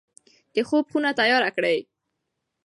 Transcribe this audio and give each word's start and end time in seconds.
د 0.53 0.57
خوب 0.67 0.85
خونه 0.91 1.09
تیاره 1.19 1.49
کړئ. 1.55 1.79